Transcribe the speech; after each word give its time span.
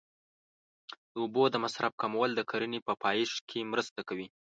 د 1.11 1.13
اوبو 1.23 1.43
د 1.49 1.55
مصرف 1.63 1.93
کمول 2.01 2.29
د 2.35 2.41
کرنې 2.49 2.79
په 2.87 2.93
پایښت 3.03 3.39
کې 3.49 3.69
مرسته 3.71 3.99
کوي. 4.09 4.27